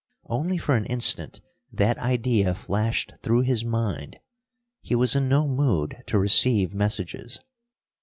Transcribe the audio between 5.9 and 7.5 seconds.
to receive messages.